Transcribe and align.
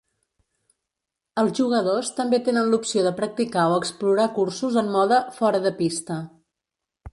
Els 1.41 1.53
jugadors 1.59 2.09
també 2.21 2.39
tenen 2.47 2.71
l'opció 2.71 3.05
de 3.09 3.13
practicar 3.21 3.67
o 3.73 3.77
explorar 3.83 4.27
cursos 4.41 4.81
en 4.85 4.91
mode 4.99 5.23
"fora 5.39 5.63
de 5.69 5.77
pista". 5.85 6.21